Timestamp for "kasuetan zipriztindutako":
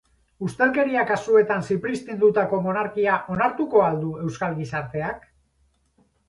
1.09-2.61